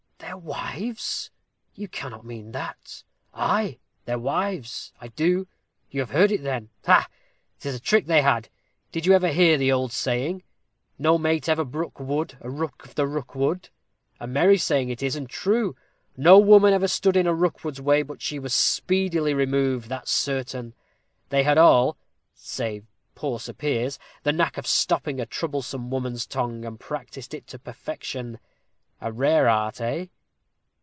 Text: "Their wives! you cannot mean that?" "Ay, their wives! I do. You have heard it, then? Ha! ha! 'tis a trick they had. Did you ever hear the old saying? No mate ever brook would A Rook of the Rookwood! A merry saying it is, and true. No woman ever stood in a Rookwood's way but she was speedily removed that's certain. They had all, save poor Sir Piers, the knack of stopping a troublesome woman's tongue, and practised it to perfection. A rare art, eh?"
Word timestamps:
"Their 0.21 0.37
wives! 0.37 1.29
you 1.73 1.89
cannot 1.89 2.25
mean 2.25 2.53
that?" 2.53 3.03
"Ay, 3.33 3.79
their 4.05 4.17
wives! 4.17 4.93
I 5.01 5.09
do. 5.09 5.45
You 5.89 5.99
have 5.99 6.11
heard 6.11 6.31
it, 6.31 6.41
then? 6.41 6.69
Ha! 6.85 7.01
ha! 7.01 7.07
'tis 7.59 7.75
a 7.75 7.81
trick 7.81 8.05
they 8.05 8.21
had. 8.21 8.47
Did 8.93 9.05
you 9.05 9.11
ever 9.11 9.27
hear 9.27 9.57
the 9.57 9.73
old 9.73 9.91
saying? 9.91 10.43
No 10.97 11.17
mate 11.17 11.49
ever 11.49 11.65
brook 11.65 11.99
would 11.99 12.37
A 12.39 12.49
Rook 12.49 12.85
of 12.85 12.95
the 12.95 13.07
Rookwood! 13.07 13.69
A 14.21 14.27
merry 14.27 14.57
saying 14.57 14.87
it 14.87 15.03
is, 15.03 15.17
and 15.17 15.29
true. 15.29 15.75
No 16.15 16.39
woman 16.39 16.73
ever 16.73 16.87
stood 16.87 17.17
in 17.17 17.27
a 17.27 17.33
Rookwood's 17.35 17.81
way 17.81 18.01
but 18.01 18.21
she 18.21 18.39
was 18.39 18.53
speedily 18.53 19.33
removed 19.33 19.89
that's 19.89 20.11
certain. 20.11 20.73
They 21.27 21.43
had 21.43 21.57
all, 21.57 21.97
save 22.33 22.85
poor 23.15 23.37
Sir 23.41 23.53
Piers, 23.53 23.99
the 24.23 24.31
knack 24.31 24.57
of 24.57 24.65
stopping 24.65 25.19
a 25.19 25.25
troublesome 25.25 25.89
woman's 25.91 26.25
tongue, 26.25 26.63
and 26.63 26.79
practised 26.79 27.33
it 27.33 27.47
to 27.47 27.59
perfection. 27.59 28.39
A 29.03 29.11
rare 29.11 29.49
art, 29.49 29.81
eh?" 29.81 30.05